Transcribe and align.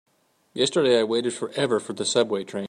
Yesterday 0.55 0.99
I 0.99 1.03
waited 1.03 1.33
forever 1.33 1.79
for 1.79 1.93
the 1.93 2.05
subway 2.05 2.43
train. 2.43 2.59